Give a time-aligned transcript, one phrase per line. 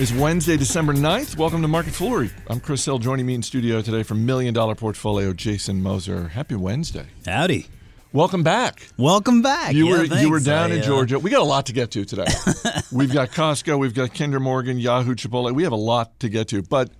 [0.00, 1.36] is Wednesday, December 9th.
[1.36, 2.30] Welcome to Market Foolery.
[2.48, 2.98] I'm Chris Hill.
[2.98, 6.28] Joining me in studio today from Million Dollar Portfolio, Jason Moser.
[6.28, 7.06] Happy Wednesday.
[7.26, 7.66] Howdy.
[8.12, 8.88] Welcome back.
[8.96, 9.74] Welcome back.
[9.74, 11.18] You Yeah, were you were down I, in uh, Georgia.
[11.18, 12.26] We got a lot to get to today.
[12.92, 15.54] We've got Costco, we've got Kinder Morgan, Yahoo, Chipotle.
[15.54, 16.62] We have a lot to get to.
[16.62, 16.90] But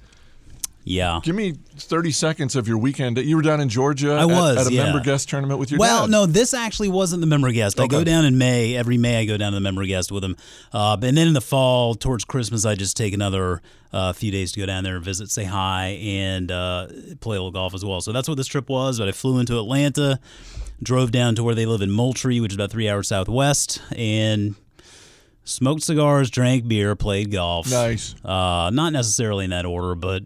[0.84, 1.20] Yeah.
[1.22, 3.16] give me 30 seconds of your weekend.
[3.18, 4.84] You were down in Georgia I at- was, at, a yeah.
[4.84, 6.10] member guest tournament with your Well, dad.
[6.10, 7.78] no, this actually wasn't the member guest.
[7.78, 8.74] I go down in May.
[8.74, 10.36] Every May, I go down to the member guest with him.
[10.72, 14.52] Uh, and then in the fall, towards Christmas, I just take another uh, few days
[14.52, 16.88] to go down there and visit, say hi, and uh,
[17.20, 18.00] play a little golf as well.
[18.00, 18.98] So that's what this trip was.
[18.98, 20.18] But I flew into Atlanta,
[20.82, 24.56] drove down to where they live in Moultrie, which is about three hours southwest, and
[25.44, 27.70] smoked cigars, drank beer, played golf.
[27.70, 28.14] Nice.
[28.24, 30.22] Uh, not necessarily in that order, but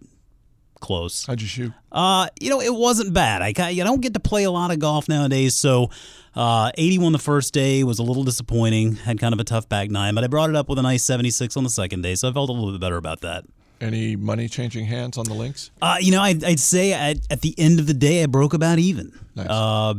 [0.80, 1.26] close.
[1.26, 1.72] How'd you shoot?
[1.90, 3.42] Uh, you know, it wasn't bad.
[3.42, 5.90] I you don't get to play a lot of golf nowadays, so
[6.34, 8.96] uh, 81 the first day was a little disappointing.
[8.96, 11.02] Had kind of a tough back nine, but I brought it up with a nice
[11.02, 13.44] 76 on the second day, so I felt a little bit better about that.
[13.80, 15.70] Any money changing hands on the links?
[15.82, 18.54] Uh, you know, I'd, I'd say at, at the end of the day, I broke
[18.54, 19.12] about even.
[19.34, 19.48] Nice.
[19.48, 19.94] Uh,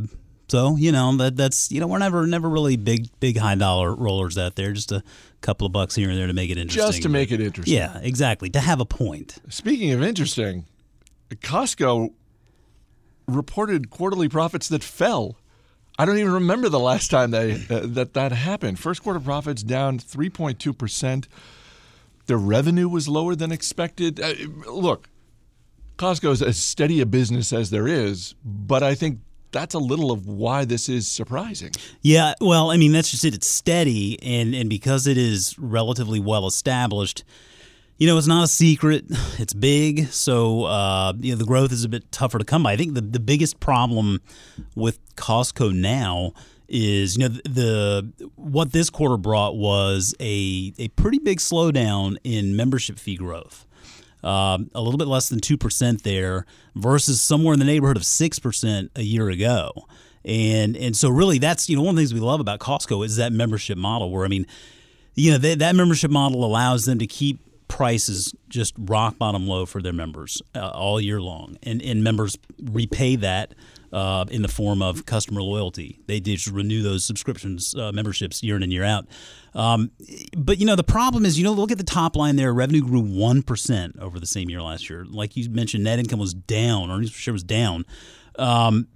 [0.48, 3.94] so you know that that's you know we're never never really big big high dollar
[3.94, 4.72] rollers out there.
[4.72, 5.02] Just a
[5.42, 6.88] couple of bucks here and there to make it interesting.
[6.90, 7.74] Just to make it interesting.
[7.74, 8.48] Yeah, exactly.
[8.50, 9.38] To have a point.
[9.50, 10.64] Speaking of interesting,
[11.36, 12.12] Costco
[13.26, 15.36] reported quarterly profits that fell.
[15.98, 18.78] I don't even remember the last time they uh, that that happened.
[18.78, 21.28] First quarter profits down 3.2 percent.
[22.26, 24.20] Their revenue was lower than expected.
[24.20, 24.34] Uh,
[24.70, 25.08] look,
[25.96, 30.12] Costco is as steady a business as there is, but I think that's a little
[30.12, 31.72] of why this is surprising.
[32.02, 33.34] Yeah, well, I mean that's just it.
[33.34, 37.24] It's steady, and and because it is relatively well established,
[37.98, 39.04] you know, it's not a secret.
[39.38, 42.72] It's big, so uh, you know the growth is a bit tougher to come by.
[42.72, 44.20] I think the the biggest problem
[44.74, 46.32] with Costco now
[46.68, 52.16] is you know the, the what this quarter brought was a a pretty big slowdown
[52.24, 53.66] in membership fee growth
[54.22, 58.90] um, a little bit less than 2% there versus somewhere in the neighborhood of 6%
[58.96, 59.70] a year ago.
[60.24, 63.06] And and so really that's you know one of the things we love about Costco
[63.06, 64.46] is that membership model where I mean
[65.14, 69.66] you know that that membership model allows them to keep prices just rock bottom low
[69.66, 73.54] for their members uh, all year long and and members repay that
[73.92, 76.00] uh, in the form of customer loyalty.
[76.06, 79.06] They just renew those subscriptions, uh, memberships year in and year out.
[79.54, 79.90] Um,
[80.36, 82.52] but you know the problem is, you know, look at the top line there.
[82.52, 85.04] Revenue grew one percent over the same year last year.
[85.08, 86.90] Like you mentioned, net income was down.
[86.90, 87.84] Earnings per share was down.
[88.38, 88.88] Um,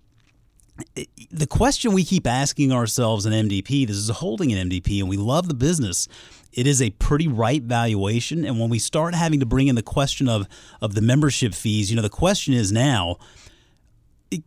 [1.30, 5.16] the question we keep asking ourselves in MDP, this is holding an MDP, and we
[5.16, 6.08] love the business.
[6.52, 9.82] It is a pretty right valuation, and when we start having to bring in the
[9.82, 10.48] question of
[10.80, 13.18] of the membership fees, you know, the question is now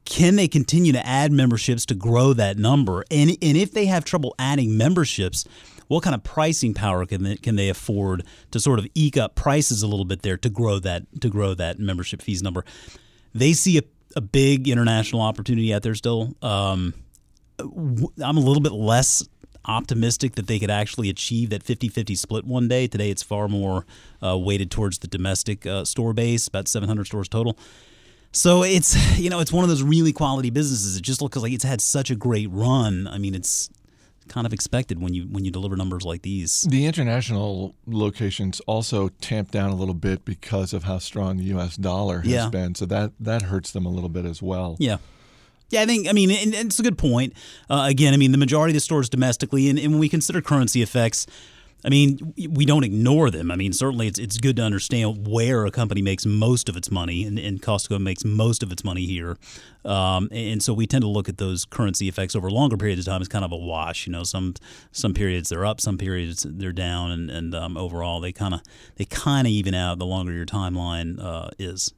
[0.05, 3.03] can they continue to add memberships to grow that number?
[3.11, 5.45] And and if they have trouble adding memberships,
[5.87, 9.35] what kind of pricing power can they, can they afford to sort of eke up
[9.35, 12.65] prices a little bit there to grow that to grow that membership fees number?
[13.33, 13.81] They see a,
[14.15, 16.35] a big international opportunity out there still.
[16.41, 16.93] Um,
[17.59, 19.27] I'm a little bit less
[19.65, 22.87] optimistic that they could actually achieve that 50-50 split one day.
[22.87, 23.85] Today it's far more
[24.23, 27.57] uh, weighted towards the domestic uh, store base, about 700 stores total.
[28.31, 30.97] So it's you know it's one of those really quality businesses.
[30.97, 33.07] It just looks like it's had such a great run.
[33.07, 33.69] I mean, it's
[34.27, 36.61] kind of expected when you when you deliver numbers like these.
[36.69, 41.75] The international locations also tamped down a little bit because of how strong the U.S.
[41.77, 42.49] dollar has Yeah.
[42.49, 42.75] been.
[42.75, 44.77] So that that hurts them a little bit as well.
[44.79, 44.97] Yeah.
[45.69, 47.33] Yeah, I think, I mean, and, and it's a good point.
[47.71, 50.39] Uh, again, I mean, the majority of the stores domestically, and, and when we consider
[50.39, 51.25] currency effects,
[51.83, 53.51] I mean, we don't ignore them.
[53.51, 56.89] I mean, certainly it's, it's good to understand where a company makes most of its
[56.89, 59.37] money, and, and Costco makes most of its money here.
[59.83, 63.11] Um, and so we tend to look at those currency effects over longer periods of
[63.11, 64.07] time as kind of a wash.
[64.07, 64.55] You know, some
[64.91, 68.61] some periods they're up, some periods they're down, and, and um, overall they kind of
[68.95, 71.93] they kind of even out the longer your timeline uh, is.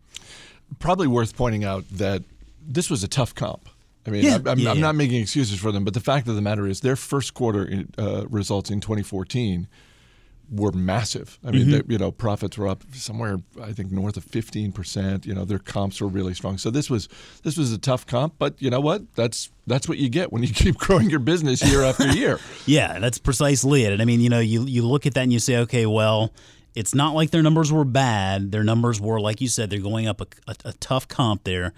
[0.80, 2.24] Probably worth pointing out that
[2.68, 3.70] this was a tough comp.
[4.08, 4.36] I mean, Yeah.
[4.36, 4.82] I'm, I'm, Yeah, I'm yeah.
[4.82, 7.64] not making excuses for them, but the fact of the matter is, their first quarter
[7.66, 9.68] in, uh, results in 2014
[10.50, 11.38] were massive.
[11.46, 11.72] I mean, Mm-hmm.
[11.72, 15.26] they- you know, profits were up somewhere, I think, north of 15 percent.
[15.26, 16.58] You know, their comps were really strong.
[16.58, 17.10] So this was
[17.44, 19.02] this was a tough comp, but you know what?
[19.16, 22.40] That's that's what you get when you keep growing your business year after year.
[22.66, 23.92] Yeah, that's precisely it.
[23.92, 26.32] And I mean, you know, you you look at that and you say, okay, well,
[26.76, 28.54] it's not like their numbers were bad.
[28.54, 31.74] Their numbers were, like you said, they're going up a, a, a tough comp there.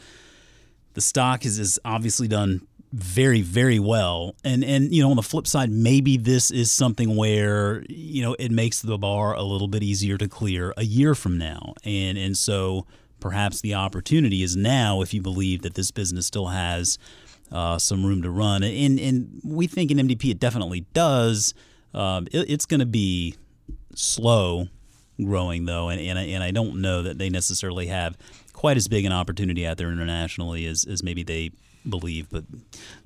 [0.94, 4.36] The stock is, is obviously done very, very well.
[4.44, 8.36] And and you know, on the flip side, maybe this is something where you know
[8.40, 11.74] it makes the bar a little bit easier to clear a year from now.
[11.84, 12.88] And and so
[13.20, 16.98] perhaps the opportunity is now if you believe that this business still has
[17.52, 18.64] uh, some room to run.
[18.64, 21.54] And and we think in MDP it definitely does.
[21.94, 23.36] Um, it, it's going to be
[23.96, 24.68] slow
[25.24, 28.18] growing though, and and I, and I don't know that they necessarily have
[28.60, 31.50] quite as big an opportunity out there internationally as as maybe they
[31.88, 32.44] believe, but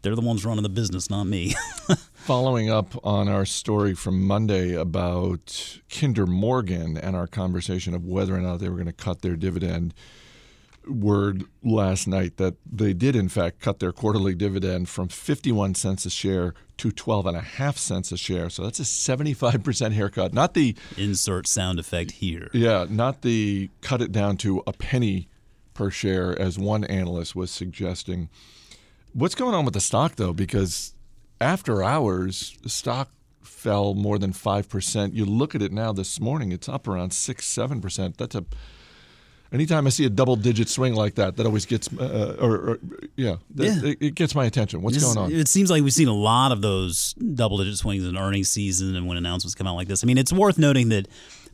[0.01, 1.53] they're the ones running the business, not me.
[2.15, 8.33] Following up on our story from Monday about Kinder Morgan and our conversation of whether
[8.35, 9.93] or not they were going to cut their dividend,
[10.87, 16.03] word last night that they did in fact cut their quarterly dividend from 51 cents
[16.07, 18.49] a share to 12 and a half cents a share.
[18.49, 20.33] So that's a 75% haircut.
[20.33, 22.49] Not the insert sound effect here.
[22.53, 25.29] Yeah not the cut it down to a penny
[25.73, 28.29] per share as one analyst was suggesting
[29.13, 30.93] what's going on with the stock though because
[31.39, 33.09] after hours the stock
[33.41, 37.45] fell more than 5% you look at it now this morning it's up around 6
[37.45, 38.45] 7% that's a
[39.53, 42.79] anytime I see a double digit swing like that, that always gets, uh, or, or,
[43.15, 43.89] yeah, that, yeah.
[43.91, 44.81] It, it, gets my attention.
[44.81, 45.31] What's going on?
[45.31, 48.95] It seems like we've seen a lot of those double digit swings in earnings season
[48.95, 50.03] and when announcements come out like this.
[50.03, 51.07] I mean, it's worth noting that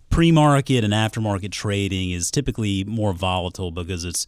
[0.09, 4.25] pre market and aftermarket trading is typically more volatile because it's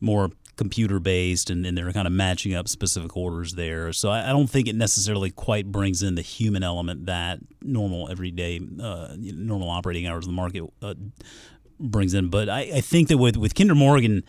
[0.00, 3.92] more computer based and, and, they're kind of matching up specific orders there.
[3.92, 8.08] So I, I, don't think it necessarily quite brings in the human element that normal
[8.08, 10.94] everyday, uh, normal operating hours of the market uh,
[11.80, 12.28] brings in.
[12.28, 14.22] But I, I think that with with Kinder Morgan,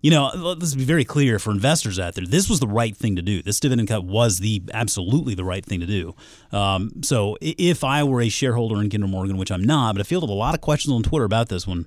[0.00, 2.24] you know, let's be very clear for investors out there.
[2.24, 3.42] This was the right thing to do.
[3.42, 6.14] This dividend cut was the absolutely the right thing to do.
[6.52, 10.04] Um, so if I were a shareholder in Kinder Morgan, which I'm not, but I
[10.04, 11.86] fielded a lot of questions on Twitter about this one.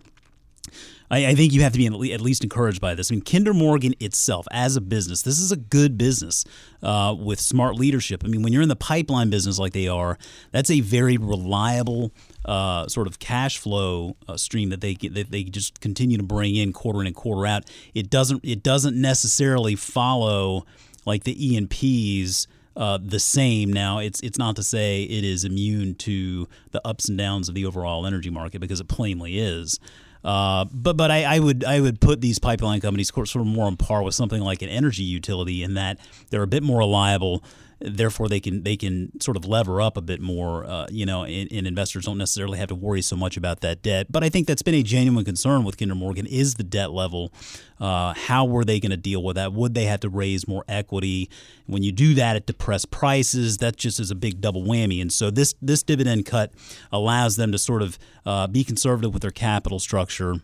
[1.09, 3.11] I, I, think you have to be at least encouraged by this.
[3.11, 6.45] I mean, Kinder Morgan itself, as a business, this is a good business
[6.81, 8.23] uh, with smart leadership.
[8.23, 10.17] I mean, when you're in the pipeline business like they are,
[10.51, 12.13] that's a very reliable
[12.45, 16.55] uh, sort of cash flow uh, stream that they that they just continue to bring
[16.55, 17.69] in quarter in and quarter out.
[17.93, 20.65] It doesn't it doesn't necessarily follow
[21.05, 22.47] like the E&Ps.
[22.73, 23.73] Uh, the same.
[23.73, 27.53] Now, it's it's not to say it is immune to the ups and downs of
[27.53, 29.77] the overall energy market because it plainly is.
[30.23, 33.65] Uh, but but I, I, would I would put these pipeline companies sort of more
[33.65, 35.99] on par with something like an energy utility in that
[36.29, 37.43] they're a bit more reliable
[37.83, 41.23] therefore they can they can sort of lever up a bit more, uh, you know,
[41.23, 44.07] and, and, investors don't necessarily have to worry so much about that debt.
[44.09, 47.33] But I think that's been a genuine concern with Kinder Morgan is the debt level.
[47.79, 49.53] Uh, how were they going to deal with that?
[49.53, 51.29] Would they have to raise more equity?
[51.65, 55.01] When you do that at depressed prices, that just is a big double whammy.
[55.01, 56.53] And so this this dividend cut
[56.91, 60.41] allows them to sort of uh, be conservative with their capital structure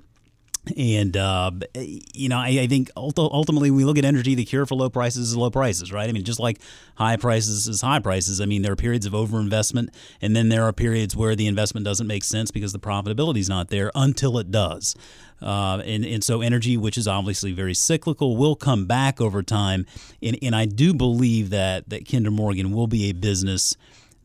[0.77, 4.75] and uh, you know, I, I, think ultimately, we look at energy, the cure for
[4.75, 6.09] low prices is low prices, right?
[6.09, 6.59] I mean, just like
[6.95, 8.41] high prices is high prices.
[8.41, 9.89] I mean, there are periods of overinvestment,
[10.21, 13.49] and then there are periods where the investment doesn't make sense because the profitability is
[13.49, 14.95] not there until it does.
[15.41, 19.85] Uh, and and so energy, which is obviously very cyclical, will come back over time.
[20.21, 23.77] And and I do believe that that Kinder Morgan will be a business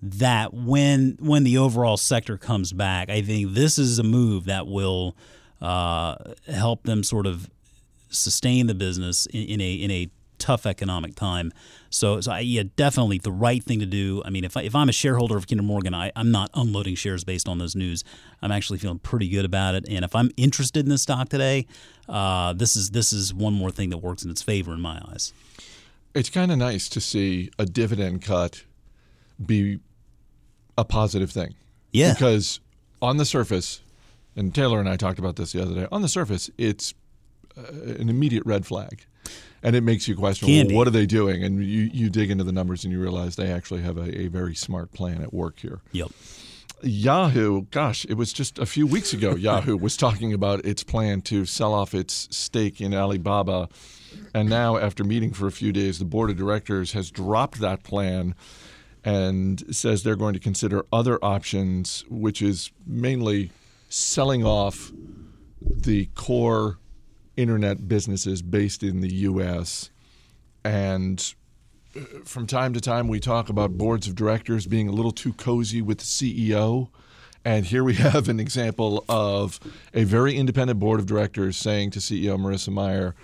[0.02, 4.66] that when when the overall sector comes back, I think this is a move that
[4.66, 5.16] will
[5.62, 6.16] uh,
[6.48, 7.48] help them sort of
[8.10, 10.10] sustain the business in, in, a in a
[10.42, 11.52] tough economic time.
[11.88, 14.22] So, so I, yeah, definitely the right thing to do.
[14.24, 16.96] I mean, if, I, if I'm a shareholder of Kinder Morgan, I, I'm not unloading
[16.96, 18.02] shares based on those news.
[18.42, 19.84] I'm actually feeling pretty good about it.
[19.88, 21.66] And if I'm interested in the stock today,
[22.08, 25.00] uh, this is this is one more thing that works in its favor in my
[25.08, 25.32] eyes.
[26.14, 28.64] It's kind of nice to see a dividend cut
[29.44, 29.78] be
[30.76, 31.54] a positive thing.
[31.92, 32.14] Yeah.
[32.14, 32.58] Because
[33.00, 33.81] on the surface,
[34.36, 35.86] and Taylor and I talked about this the other day.
[35.92, 36.94] On the surface, it's
[37.56, 39.04] uh, an immediate red flag,
[39.62, 41.44] and it makes you question well, what are they doing?
[41.44, 44.28] And you you dig into the numbers and you realize they actually have a, a
[44.28, 45.80] very smart plan at work here.
[45.92, 46.10] Yep.
[46.84, 49.34] Yahoo, gosh, it was just a few weeks ago.
[49.36, 53.68] Yahoo was talking about its plan to sell off its stake in Alibaba.
[54.34, 57.82] And now, after meeting for a few days, the board of directors has dropped that
[57.82, 58.34] plan
[59.04, 63.50] and says they're going to consider other options, which is mainly
[63.92, 64.90] selling off
[65.60, 66.78] the core
[67.36, 69.90] internet businesses based in the U.S.
[70.64, 71.34] And
[71.94, 75.34] uh, from time to time, we talk about boards of directors being a little too
[75.34, 76.88] cozy with the CEO.
[77.44, 79.60] And here we have an example of
[79.92, 83.14] a very independent board of directors saying to CEO Marissa Mayer,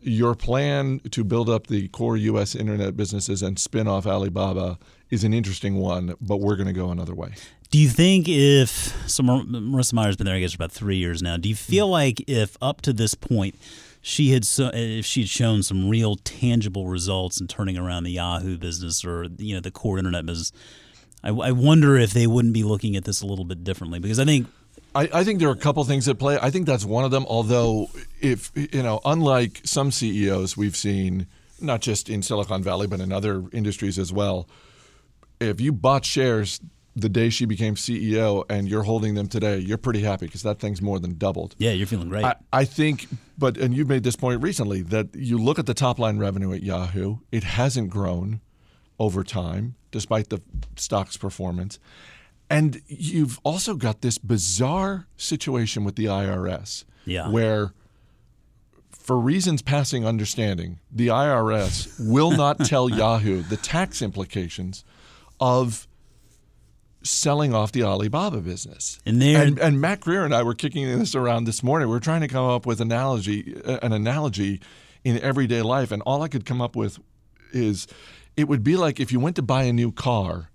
[0.00, 2.54] your plan to build up the core U.S.
[2.54, 4.78] internet businesses and spin off Alibaba
[5.10, 7.34] is an interesting one, but we're going to go another way.
[7.70, 8.70] Do you think if
[9.08, 11.36] so Marissa Mayer's been there, I guess, for about three years now.
[11.36, 11.92] Do you feel hmm.
[11.92, 13.56] like if up to this point
[14.00, 18.12] she had so, if she had shown some real tangible results in turning around the
[18.12, 20.52] Yahoo business or you know the core internet business,
[21.22, 24.18] I, I wonder if they wouldn't be looking at this a little bit differently because
[24.18, 24.46] I think
[24.94, 26.38] I, I, think there are a couple things at play.
[26.40, 27.26] I think that's one of them.
[27.28, 31.26] Although, if you know, unlike some CEOs we've seen,
[31.60, 34.48] not just in Silicon Valley but in other industries as well,
[35.40, 36.60] if you bought shares
[36.96, 40.58] the day she became CEO and you're holding them today, you're pretty happy because that
[40.58, 41.54] thing's more than doubled.
[41.58, 42.24] Yeah, you're feeling great.
[42.24, 43.06] I, I think,
[43.38, 46.52] but and you've made this point recently that you look at the top line revenue
[46.52, 48.40] at Yahoo, it hasn't grown
[48.98, 50.40] over time despite the
[50.76, 51.78] stock's performance.
[52.50, 57.28] And you've also got this bizarre situation with the IRS Yeah.
[57.30, 57.72] where
[58.90, 64.84] for reasons passing understanding, the IRS will not tell Yahoo the tax implications
[65.40, 65.86] of
[67.02, 68.98] selling off the Alibaba business.
[69.06, 71.88] And and, and Matt Greer and I were kicking this around this morning.
[71.88, 74.60] We are trying to come up with analogy, uh, an analogy
[75.04, 76.98] in everyday life, and all I could come up with
[77.52, 77.86] is
[78.36, 80.50] it would be like if you went to buy a new car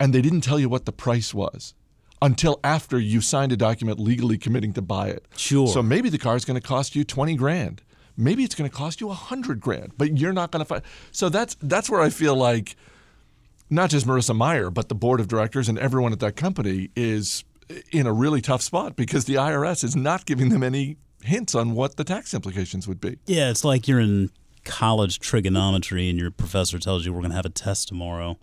[0.00, 1.74] and they didn't tell you what the price was
[2.20, 5.26] until after you signed a document legally committing to buy it.
[5.36, 5.66] Sure.
[5.66, 7.82] So maybe the car is going to cost you 20 grand.
[8.16, 10.82] Maybe it's going to cost you 100 grand, but you're not going to find.
[11.10, 12.76] So that's that's where I feel like
[13.72, 17.42] not just Marissa Mayer, but the board of directors and everyone at that company is
[17.90, 21.72] in a really tough spot because the IRS is not giving them any hints on
[21.72, 23.18] what the tax implications would be.
[23.26, 24.30] yeah, it's like you're in
[24.64, 28.36] college trigonometry and your professor tells you we're going to have a test tomorrow.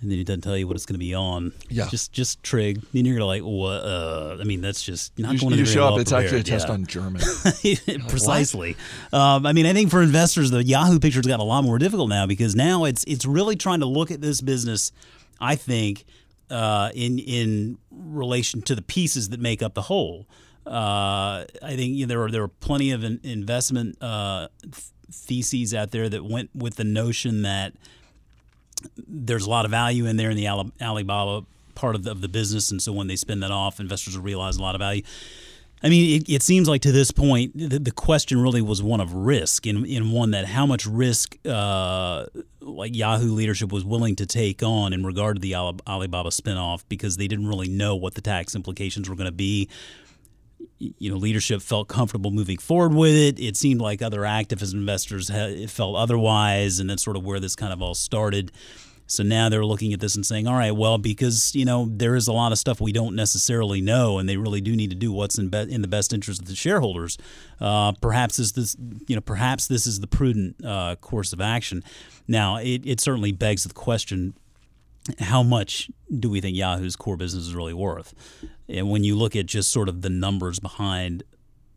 [0.00, 1.52] And then it doesn't tell you what it's going to be on.
[1.68, 1.88] Yeah.
[1.88, 2.80] Just just trig.
[2.94, 3.80] And you're like, what?
[3.82, 6.40] Uh, I mean, that's just not You, going to you show up, well it's actually
[6.40, 6.74] a test Yeah.
[6.74, 7.20] on German.
[8.08, 8.76] Precisely.
[9.12, 12.08] Um, I mean, I think for investors, the Yahoo picture's got a lot more difficult
[12.10, 14.92] now because now it's it's really trying to look at this business.
[15.40, 16.04] I think
[16.50, 20.26] uh, in in relation to the pieces that make up the whole.
[20.66, 24.74] Uh, I think you know, there are there are plenty of in, investment uh, th-
[25.10, 27.72] theses out there that went with the notion that
[28.96, 32.28] there's a lot of value in there in the Alibaba part of the, of the
[32.28, 35.02] business, and so when they spin that off, investors will realize a lot of value.
[35.80, 39.00] I mean, it, it seems like to this point, the, the question really was one
[39.00, 42.26] of risk, in in one that how much risk, uh,
[42.60, 47.16] like Yahoo leadership was willing to take on in regard to the Alibaba spinoff, because
[47.16, 49.68] they didn't really know what the tax implications were going to be
[50.78, 53.40] you know, leadership felt comfortable moving forward with it.
[53.40, 55.30] It seemed like other activist investors
[55.70, 58.52] felt otherwise, and that's sort of where this kind of all started.
[59.10, 62.14] So now they're looking at this and saying, all right, well, because you know there
[62.14, 64.96] is a lot of stuff we don't necessarily know, and they really do need to
[64.96, 67.16] do what's in, be- in the best interest of the shareholders.
[67.58, 71.82] Uh, perhaps is this, you know, perhaps this is the prudent uh, course of action.
[72.28, 74.34] Now, it, it certainly begs the question:
[75.20, 78.14] how much do we think Yahoo's core business is really worth?
[78.68, 81.22] And when you look at just sort of the numbers behind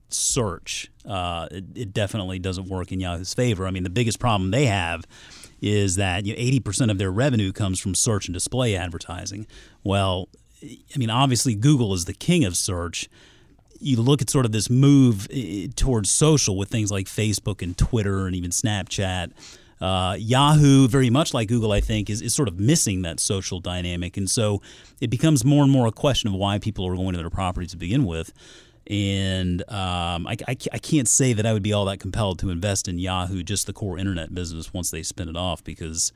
[0.10, 3.66] search, uh, it, it definitely doesn't work in Yahoo's favor.
[3.66, 5.06] I mean, the biggest problem they have
[5.62, 9.48] is that you know, 80% of their revenue comes from search and display advertising.
[9.84, 10.30] Well,
[10.64, 13.10] I mean, obviously, Google is the king of search.
[13.80, 17.78] You look at sort of this move eh, towards social with things like Facebook and
[17.78, 19.32] Twitter and even Snapchat.
[19.82, 23.60] Uh, Yahoo, very much like Google, I think, is, is sort of missing that social
[23.60, 24.16] dynamic.
[24.16, 24.62] And so
[25.00, 27.72] it becomes more and more a question of why people are going to their properties
[27.72, 28.32] to begin with.
[28.88, 32.50] And um, I, I, I can't say that I would be all that compelled to
[32.50, 36.12] invest in Yahoo, just the core internet business, once they spin it off, because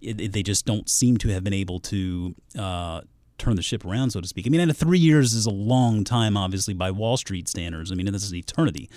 [0.00, 3.02] it, it- they just don't seem to have been able to uh,
[3.40, 4.46] turn the ship around, so to speak.
[4.46, 7.90] I mean, three years is a long time, obviously, by Wall Street standards.
[7.90, 8.88] I mean, this is eternity.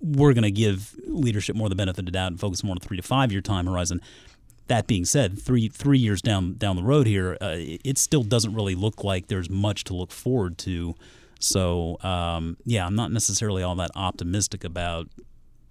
[0.00, 2.76] We're going to give leadership more the benefit of the doubt and focus more on
[2.76, 4.00] a three to five year time horizon.
[4.68, 8.22] That being said, three three years down down the road here, uh, it it still
[8.22, 10.94] doesn't really look like there's much to look forward to.
[11.40, 15.08] So, um, yeah, I'm not necessarily all that optimistic about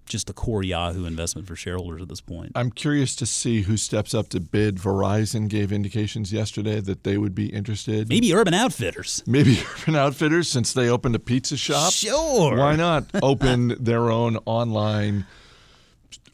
[0.08, 2.52] just the core Yahoo investment for shareholders at this point.
[2.54, 4.76] I'm curious to see who steps up to bid.
[4.76, 8.08] Verizon gave indications yesterday that they would be interested.
[8.08, 9.22] Maybe Urban Outfitters.
[9.26, 11.92] Maybe Urban Outfitters, since they opened a pizza shop.
[11.92, 12.56] Sure.
[12.56, 15.26] Why not open their own online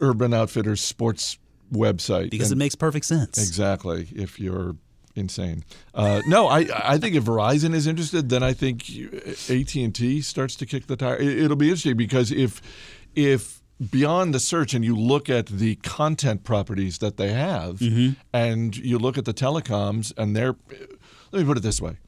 [0.00, 1.38] Urban Outfitters sports
[1.72, 2.30] website?
[2.30, 3.38] Because it makes perfect sense.
[3.38, 4.08] Exactly.
[4.14, 4.76] If you're
[5.16, 5.64] insane,
[5.94, 8.82] uh, no, I I think if Verizon is interested, then I think
[9.48, 11.16] AT and T starts to kick the tire.
[11.16, 12.60] It, it'll be interesting because if
[13.14, 18.12] if beyond the search and you look at the content properties that they have, mm-hmm.
[18.32, 20.54] and you look at the telecoms and they're,
[21.32, 21.98] let me put it this way.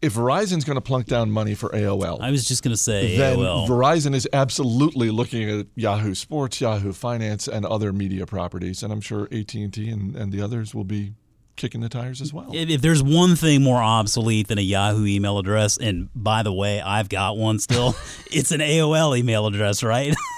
[0.00, 3.16] If Verizon's going to plunk down money for AOL, I was just going to say
[3.16, 3.66] then AOL.
[3.66, 9.00] Verizon is absolutely looking at Yahoo Sports, Yahoo Finance, and other media properties, and I'm
[9.00, 11.14] sure AT and T and the others will be
[11.58, 12.50] kicking the tires as well.
[12.54, 16.52] if, if there's one thing more obsolete than a Yahoo email address, and by the
[16.52, 17.94] way, I've got one still,
[18.32, 20.14] it's an AOL email address, right?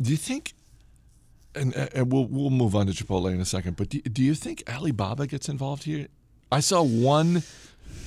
[0.00, 0.54] Do you think?
[1.54, 4.34] And, and we'll we'll move on to Chipotle in a second, but do, do you
[4.34, 6.06] think Alibaba gets involved here?
[6.52, 7.42] I saw one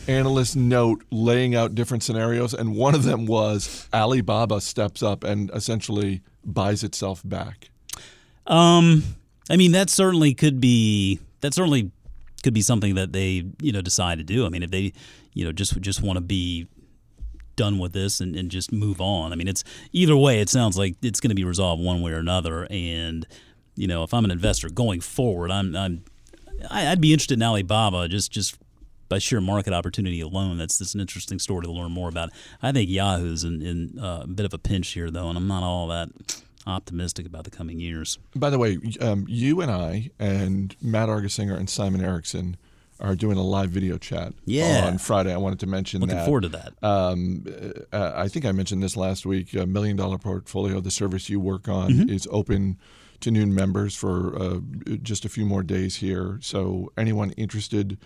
[0.08, 5.52] analyst note laying out different scenarios, and one of them was Alibaba steps up and
[5.54, 7.70] essentially buys itself back.
[8.48, 9.04] um,
[9.50, 11.92] I mean, that certainly could be that certainly
[12.44, 14.46] could be something that they you know decide to do.
[14.46, 14.94] I mean, if they
[15.34, 16.68] you know just just want to be
[17.62, 19.32] done with this and, and just move on.
[19.32, 20.42] I mean, it's either way.
[20.42, 22.66] It sounds like it's going to be resolved one way or another.
[22.72, 23.28] And
[23.76, 26.04] you know, if I'm an investor going forward, I'm I'm
[26.72, 28.58] I'd be interested in Alibaba just just
[29.10, 30.58] by sheer market opportunity alone.
[30.58, 32.32] That's that's an interesting story to learn more about.
[32.64, 35.48] I think Yahoo's in, in uh, a bit of a pinch here, though, and I'm
[35.48, 36.10] not all that
[36.66, 38.18] optimistic about the coming years.
[38.36, 42.58] By the way, um, you and I and Matt Argersinger and Simon Erickson
[43.02, 44.86] are doing a live video chat yeah.
[44.88, 45.34] on Friday.
[45.34, 46.26] I wanted to mention Looking that.
[46.26, 46.74] forward to that.
[46.84, 47.46] Um,
[47.92, 49.54] uh, I think I mentioned this last week.
[49.56, 52.10] A million dollar portfolio, the service you work on, Mm-hmm.
[52.10, 52.78] is open
[53.22, 54.60] to new members for uh,
[55.04, 56.40] just a few more days here.
[56.42, 57.98] So anyone interested.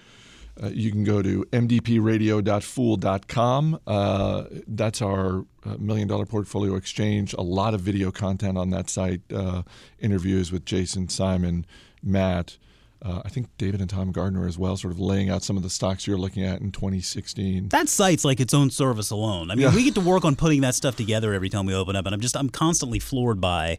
[0.61, 3.79] Uh, you can go to mdpradio.fool.com.
[3.85, 7.33] Uh, that's our uh, million dollar portfolio exchange.
[7.33, 9.63] A lot of video content on that site, uh,
[9.99, 11.65] interviews with Jason, Simon,
[12.01, 12.57] Matt.
[13.01, 15.63] Uh, I think David and Tom Gardner as well, sort of laying out some of
[15.63, 17.69] the stocks you're looking at in 2016.
[17.69, 19.51] That site's like its own service alone.
[19.51, 19.75] I mean, Yeah.
[19.75, 22.15] we get to work on putting that stuff together every time we open up, and
[22.15, 23.77] I'm just I'm constantly floored by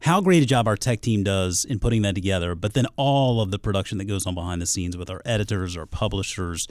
[0.00, 2.54] how great a job our tech team does in putting that together.
[2.54, 5.76] But then all of the production that goes on behind the scenes with our editors,
[5.76, 6.66] our publishers,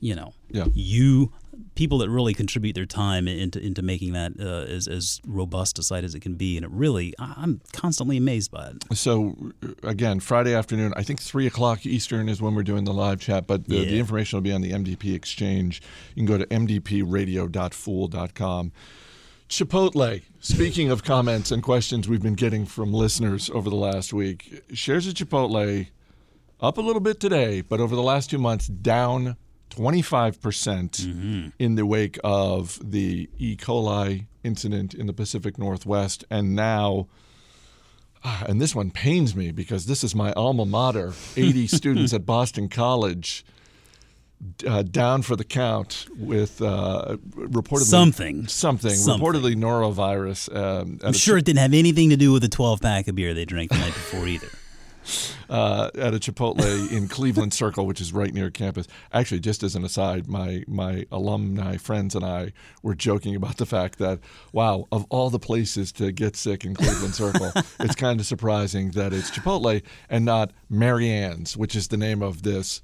[0.00, 0.66] you know, Yeah.
[0.74, 1.32] you
[1.74, 5.82] people that really contribute their time into into making that uh, as as robust a
[5.82, 8.84] site as it can be, and it really I'm constantly amazed by it.
[8.96, 12.92] So uh, again, Friday afternoon, I think three o'clock Eastern is when we're doing the
[12.94, 13.46] live chat.
[13.46, 15.82] But the, the information will be on the MDP exchange.
[16.14, 18.72] You can go to mdpradio.fool.com.
[19.48, 20.22] Chipotle.
[20.40, 25.06] Speaking of comments and questions we've been getting from listeners over the last week, shares
[25.06, 25.86] of Chipotle
[26.60, 29.36] up a little bit today, but over the last two months down
[29.78, 31.48] 25% Mm-hmm.
[31.58, 33.56] in the wake of the E.
[33.56, 37.06] coli incident in the Pacific Northwest, and now
[38.24, 41.12] Ah, and this one pains me because this is my alma mater.
[41.36, 43.44] 80 students at Boston College
[44.66, 48.48] uh, down for the count with uh, reportedly Something.
[48.48, 49.24] something, Something.
[49.24, 50.52] reportedly norovirus.
[50.54, 53.34] Um, I'm sure it didn't have anything to do with the 12 pack of beer
[53.34, 54.48] they drank the night before either.
[55.50, 58.86] uh, at a Chipotle in Cleveland Circle, which is right near campus.
[59.12, 63.66] Actually, just as an aside, my my alumni friends and I were joking about the
[63.66, 64.20] fact that
[64.52, 68.90] wow, of all the places to get sick in Cleveland Circle, it's kind of surprising
[68.92, 72.82] that it's Chipotle and not Marianne's, which is the name of this.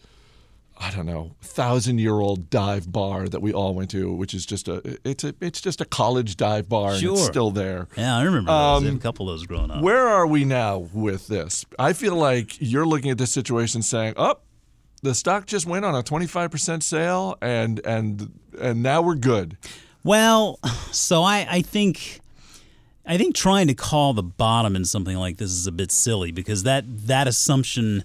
[0.77, 4.45] I don't know, thousand year old dive bar that we all went to, which is
[4.45, 7.17] just a it's a it's just a college dive bar and it's Sure.
[7.17, 7.87] still there.
[7.97, 8.51] Yeah, I remember.
[8.51, 9.83] Um, a couple of those growing up.
[9.83, 11.65] Where are we now with this?
[11.79, 14.37] I feel like you're looking at this situation saying, "Oh,
[15.03, 19.57] the stock just went on a 25% sale and and and now we're good."
[20.03, 20.59] Well,
[20.91, 22.21] so I, I think
[23.07, 26.33] I think trying to call the bottom in something like this is a bit silly
[26.33, 28.03] because that that assumption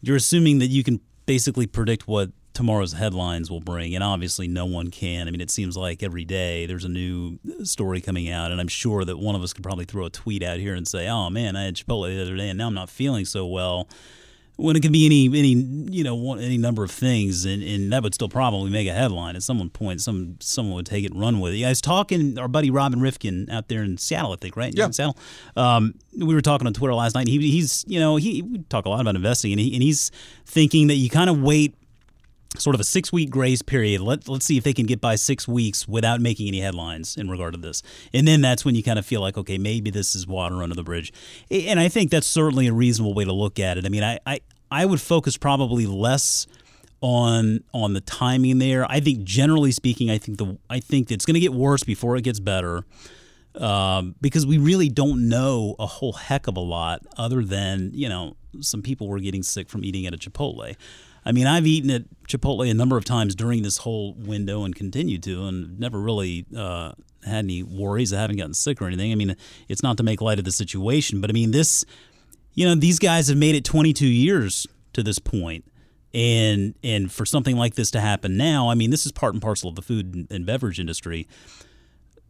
[0.00, 4.66] you're assuming that you can basically predict what tomorrow's headlines will bring and obviously no
[4.66, 5.28] one can.
[5.28, 8.66] I mean it seems like every day there's a new story coming out and I'm
[8.66, 11.30] sure that one of us could probably throw a tweet out here and say, "Oh
[11.30, 13.88] man, I had Chipotle the other day and now I'm not feeling so well."
[14.60, 15.54] When it could be any any
[15.90, 18.92] you know one, any number of things, and, and that would still probably make a
[18.92, 20.00] headline at some point.
[20.00, 21.56] Some someone would take it and run with it.
[21.56, 24.72] Yeah, I was talking our buddy Robin Rifkin out there in Seattle, I think, right?
[24.74, 24.86] Yeah.
[24.86, 25.16] in Seattle.
[25.56, 27.22] Um, we were talking on Twitter last night.
[27.22, 29.82] And he, he's you know he we talk a lot about investing, and he and
[29.82, 30.10] he's
[30.44, 31.74] thinking that you kind of wait
[32.58, 34.00] sort of a six week grace period.
[34.00, 37.30] Let, let's see if they can get by six weeks without making any headlines in
[37.30, 37.82] regard to this.
[38.12, 40.74] And then that's when you kind of feel like, okay, maybe this is water under
[40.74, 41.12] the bridge.
[41.50, 43.86] And I think that's certainly a reasonable way to look at it.
[43.86, 46.46] I mean, I, I, I would focus probably less
[47.00, 48.84] on on the timing there.
[48.90, 52.16] I think generally speaking, I think the I think it's going to get worse before
[52.16, 52.84] it gets better
[53.54, 58.08] um, because we really don't know a whole heck of a lot other than you
[58.08, 60.76] know some people were getting sick from eating at a Chipotle.
[61.24, 64.74] I mean, I've eaten at Chipotle a number of times during this whole window and
[64.74, 66.92] continue to, and never really uh,
[67.24, 68.12] had any worries.
[68.12, 69.12] I haven't gotten sick or anything.
[69.12, 69.36] I mean,
[69.68, 71.84] it's not to make light of the situation, but I mean, this,
[72.54, 75.64] you know, these guys have made it 22 years to this point,
[76.14, 79.42] and and for something like this to happen now, I mean, this is part and
[79.42, 81.28] parcel of the food and- and beverage industry.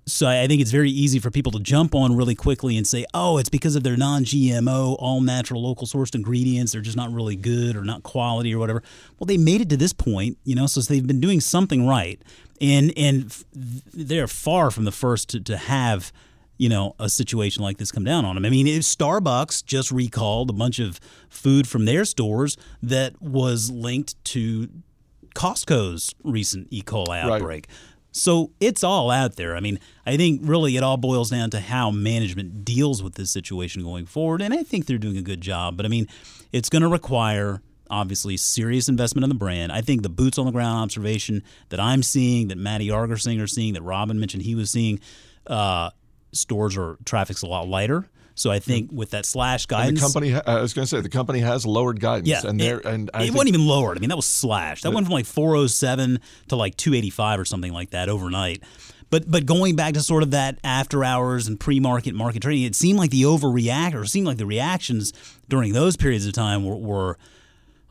[0.07, 3.05] So I think it's very easy for people to jump on really quickly and say,
[3.15, 6.73] "Oh, it's because of their non-GMO, all natural, local sourced ingredients.
[6.73, 8.83] They're just not really good or not quality or whatever."
[9.19, 12.21] Well, they made it to this point, you know, so they've been doing something right,
[12.61, 13.45] and and f-
[13.93, 16.13] they're far from the first to, to have
[16.57, 18.45] you know a situation like this come down on them.
[18.45, 23.71] I mean, if Starbucks just recalled a bunch of food from their stores that was
[23.71, 24.69] linked to
[25.35, 26.83] Costco's recent E.
[26.83, 27.69] coli outbreak.
[28.13, 29.57] So it's all out there.
[29.57, 33.31] I mean, I think really it all boils down to how management deals with this
[33.31, 34.43] situation going forward.
[34.43, 35.77] And I think they're doing a good job.
[35.77, 36.09] But I mean,
[36.53, 39.73] it's going to require obviously serious investment in the brand.
[39.73, 43.75] I think the boots on the ground observation that I'm seeing, that Matty Argersinger seeing,
[43.75, 45.01] that Robin mentioned he was seeing,
[45.47, 45.91] uh,
[46.33, 48.09] stores or traffic's a lot lighter.
[48.41, 48.95] So I think mm.
[48.95, 51.67] with that slash And guidance, the company I was going to say, the company has
[51.67, 52.27] lowered guidance.
[52.27, 53.99] yeah, and it, and I it wasn't even lowered.
[53.99, 54.85] I mean, that was slashed.
[54.85, 58.63] That went from like 407 to like 285 or something like that overnight.
[59.11, 62.65] But but going back to sort of that after hours and pre market market trading,
[62.65, 65.13] it seemed like the overreact or seemed like the reactions
[65.51, 66.77] during those periods of time were.
[66.77, 67.19] were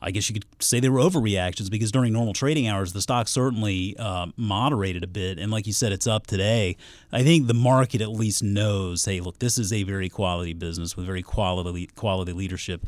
[0.02, 3.28] I guess you could say they were overreactions because during normal trading hours, the stock
[3.28, 5.38] certainly uh, moderated a bit.
[5.38, 6.76] And like you said, it's up today.
[7.12, 10.96] I think the market at least knows, hey, look, this is a very quality business
[10.96, 12.86] with very quality quality leadership.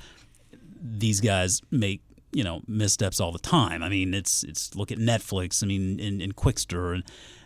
[0.80, 2.00] These guys make
[2.32, 3.82] you know missteps all the time.
[3.82, 5.62] I mean, it's it's look at Netflix.
[5.62, 7.04] I mean, in, Qwikster and.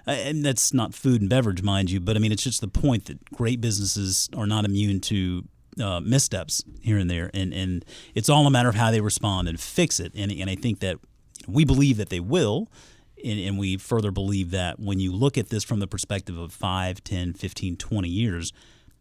[0.09, 3.07] And that's not food and beverage, mind you, but I mean, it's just the point
[3.07, 5.43] that great businesses are not immune to
[5.81, 7.85] uh, missteps here and there, and and
[8.15, 10.13] it's all a matter of how they respond and fix it.
[10.15, 10.99] And and I think that
[11.47, 12.69] we believe that they will,
[13.23, 16.53] and, and we further believe that when you look at this from the perspective of
[16.53, 18.53] 5, 10, 15, 20 years,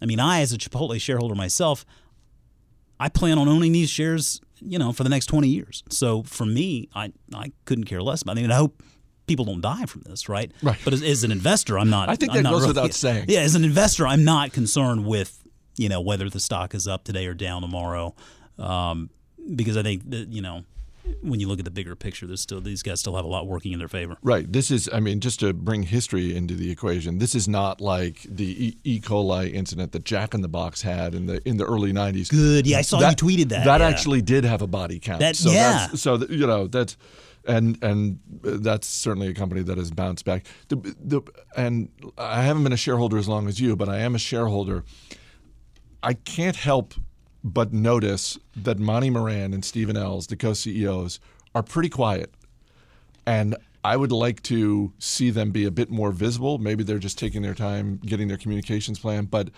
[0.02, 1.86] I mean, I as a Chipotle shareholder myself,
[3.00, 5.84] I plan on owning these shares, you know, for the next 20 years.
[5.90, 8.38] So for me, I I couldn't care less about.
[8.38, 8.42] It.
[8.42, 8.82] I mean, I hope
[9.28, 10.52] people don't die from this, right?
[10.62, 10.78] Right.
[10.84, 12.10] But as, as an investor, I'm not.
[12.10, 13.26] I think I'm that goes really- without saying.
[13.28, 15.42] Yeah, as an investor, I'm not concerned with
[15.78, 18.16] you know whether the stock is up today or down tomorrow,
[18.58, 19.10] um,
[19.56, 20.64] because I think that you know
[21.22, 23.48] when you look at the bigger picture, there's still these guys still have a lot
[23.48, 24.18] working in their favor.
[24.22, 24.52] Right.
[24.52, 28.26] This is, I mean, just to bring history into the equation, this is not like
[28.28, 28.78] the E.
[28.84, 29.00] e.
[29.00, 32.30] coli incident that Jack in the Box had in the in the early '90s.
[32.30, 32.68] Good.
[32.68, 33.66] Yeah, I saw you tweeted that.
[33.66, 33.88] That yeah.
[33.88, 35.20] actually did have a body count.
[35.20, 35.88] That- so yeah.
[35.88, 36.98] That's, so that, you know that's
[37.48, 40.46] and and that's certainly a company that has bounced back.
[40.70, 41.22] The, the
[41.56, 44.84] and I haven't been a shareholder as long as you, but I am a shareholder.
[46.06, 46.94] I can't help
[47.44, 51.20] but notice that Monty Moran and Stephen Ells, the co-CEOs,
[51.56, 52.32] are pretty quiet,
[53.26, 56.60] and I would like to see them be a bit more visible.
[56.60, 59.50] Maybe they're just taking their time getting their communications plan, but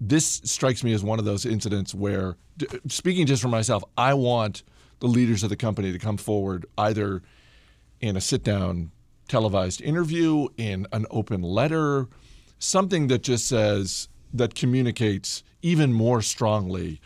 [0.00, 2.36] this strikes me as one of those incidents where,
[2.88, 4.64] speaking just for myself, I want
[4.98, 7.22] the leaders of the company to come forward either
[8.00, 8.90] in a sit down
[9.28, 12.08] televised interview, in an open letter,
[12.58, 17.00] something that just says, that communicates even more strongly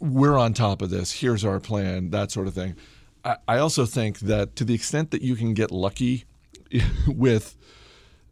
[0.00, 1.12] we're on top of this.
[1.12, 2.76] Here's our plan, that sort of thing.
[3.24, 6.24] I, I also think that to the extent that you can get lucky
[7.06, 7.56] with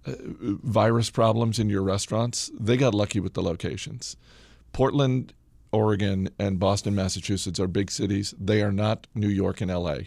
[0.07, 4.17] uh, virus problems in your restaurants, they got lucky with the locations.
[4.73, 5.33] Portland,
[5.73, 8.35] Oregon, and Boston, Massachusetts are big cities.
[8.39, 9.99] They are not New York and LA.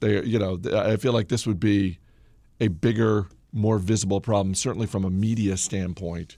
[0.00, 1.98] They, you know, I feel like this would be
[2.60, 6.36] a bigger, more visible problem, certainly from a media standpoint,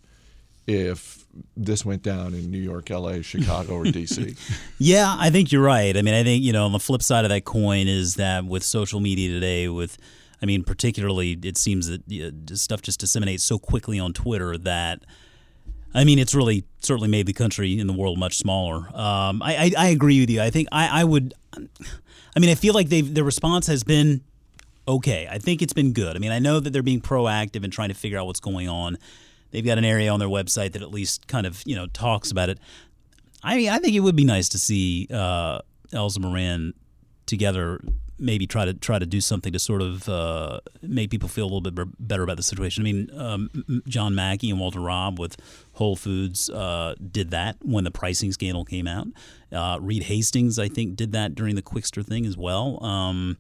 [0.71, 1.25] if
[1.57, 4.37] this went down in New York, LA, Chicago, or DC.
[4.79, 5.97] Yeah, I think you're right.
[5.97, 8.47] I mean, I think, you know, on the flip side of that coin is that
[8.47, 9.99] with social media today, with,
[10.43, 14.57] I mean, particularly, it seems that you know, stuff just disseminates so quickly on Twitter
[14.59, 15.05] that,
[15.93, 18.89] I mean, it's really certainly made the country and the world much smaller.
[18.97, 20.41] Um, I, I, I agree with you.
[20.41, 24.23] I think I, I would, I mean, I feel like they've, their response has been
[24.89, 25.29] okay.
[25.31, 26.17] I think it's been good.
[26.17, 28.69] I mean, I know that they're being proactive and trying to figure out what's going
[28.69, 28.97] on.
[29.51, 32.31] They've got an area on their website that at least kind of, you know, talks
[32.31, 32.59] about it.
[33.43, 35.61] I mean, I think it would be nice to see uh,
[35.93, 36.75] Elsa Moran
[37.27, 37.81] together.
[38.19, 41.51] Maybe try to try to do something to sort of uh, make people feel a
[41.51, 42.83] little bit better about the situation.
[42.83, 45.37] I mean, um, John Mackey and Walter Robb with
[45.73, 49.07] Whole Foods uh, did that when the pricing scandal came out.
[49.51, 52.85] Uh, Reed Hastings, I think, did that during the Qwikster thing as well.
[52.85, 53.39] Um,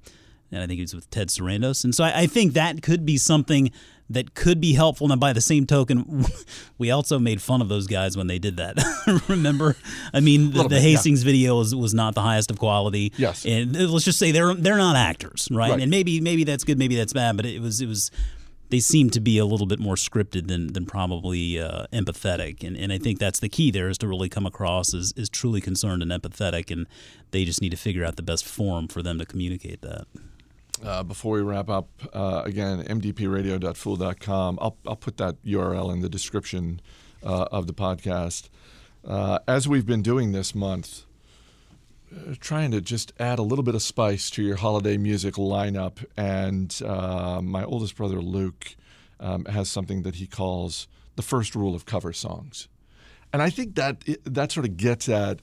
[0.52, 1.84] and I think it was with Ted Sarandos.
[1.84, 3.70] And so I, I think that could be something
[4.10, 5.10] that could be helpful.
[5.10, 6.24] And by the same token,
[6.78, 8.76] we also made fun of those guys when they did that.
[9.28, 9.76] Remember?
[10.12, 10.88] I mean, the, the bit, yeah.
[10.88, 13.12] Hastings video was, was not the highest of quality.
[13.16, 13.46] Yes.
[13.46, 15.70] And let's just say they're they're not actors, right?
[15.70, 15.80] Right.
[15.80, 18.10] And maybe maybe that's good, maybe that's bad, but it was it was
[18.70, 22.76] they seem to be a little bit more scripted than than probably uh, empathetic, and
[22.76, 25.60] and I think that's the key there is to really come across as, as truly
[25.60, 26.86] concerned and empathetic, and
[27.32, 30.06] they just need to figure out the best form for them to communicate that.
[30.84, 34.58] Uh, before we wrap up, uh, again, mdpradio.fool.com.
[34.60, 36.80] I'll, I'll put that URL in the description
[37.24, 38.48] uh, of the podcast.
[39.06, 41.04] Uh, as we've been doing this month,
[42.14, 46.04] uh, trying to just add a little bit of spice to your holiday music lineup.
[46.16, 48.76] And uh, my oldest brother, Luke,
[49.18, 52.68] um, has something that he calls the first rule of cover songs.
[53.32, 55.40] And I think that that sort of gets at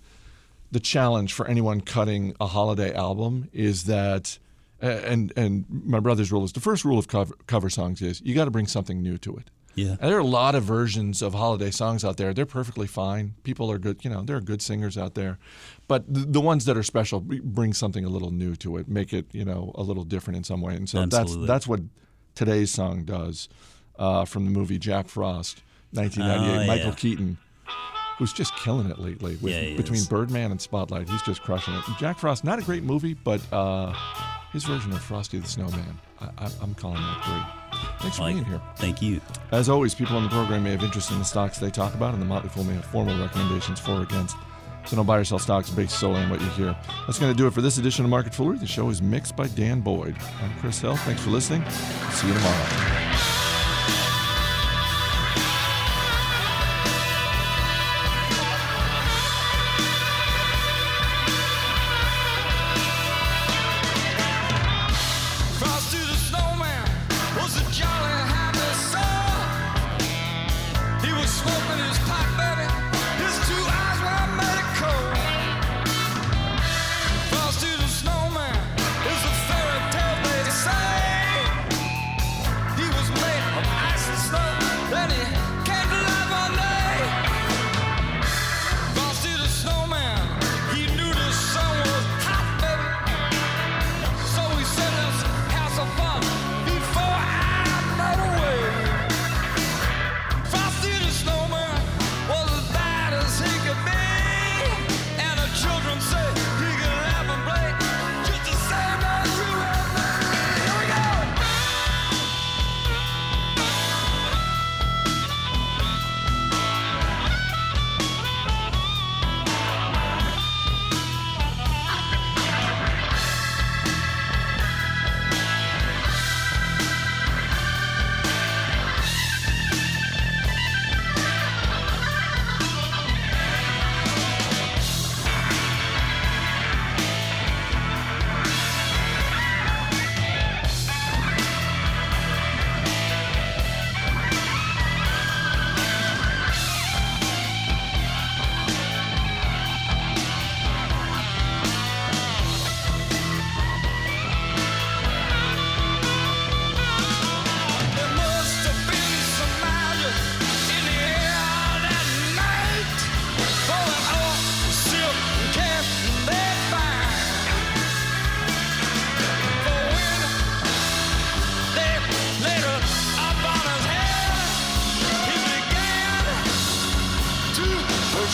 [0.71, 4.37] the challenge for anyone cutting a holiday album is that
[4.81, 8.35] and and my brother's rule is the first rule of cover, cover songs is you
[8.35, 9.49] got to bring something new to it.
[9.77, 9.91] Yeah.
[9.91, 12.33] And there are a lot of versions of holiday songs out there.
[12.33, 13.35] They're perfectly fine.
[13.43, 15.37] People are good, you know, there are good singers out there.
[15.87, 19.13] But the, the ones that are special bring something a little new to it, make
[19.13, 20.75] it, you know, a little different in some way.
[20.75, 21.45] And so Absolutely.
[21.45, 21.81] that's that's what
[22.33, 23.49] today's song does
[23.99, 25.61] uh, from the movie Jack Frost,
[25.91, 26.63] 1998.
[26.63, 26.95] Oh, Michael yeah.
[26.95, 27.37] Keaton,
[28.17, 30.07] who's just killing it lately with, Yeah, between is.
[30.07, 31.07] Birdman and Spotlight.
[31.07, 31.83] He's just crushing it.
[31.99, 33.93] Jack Frost, not a great movie, but uh,
[34.57, 37.21] his version of Frosty the Snowman, I, I, I'm calling that
[37.71, 37.79] great.
[38.01, 38.59] Thanks for Like, being here.
[38.77, 39.21] thank you.
[39.51, 42.13] As always, people on the program may have interest in the stocks they talk about,
[42.13, 44.35] and the Motley Fool may have formal recommendations for or against.
[44.87, 46.75] So don't buy or sell stocks based solely on what you hear.
[47.05, 48.57] That's going to do it for this edition of Market Foolery.
[48.57, 50.15] The show is mixed by Dan Boyd.
[50.41, 50.95] I'm Chris Hill.
[50.97, 51.63] Thanks for listening.
[52.11, 53.06] See you tomorrow.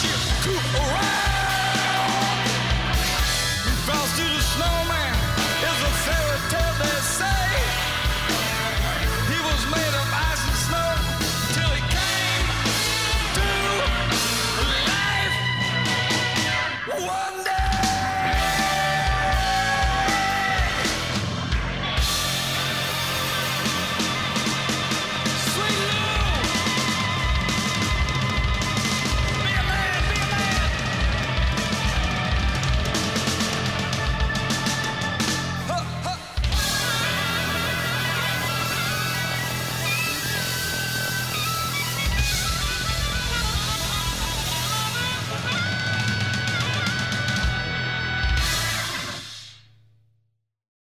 [0.03, 0.72] Two.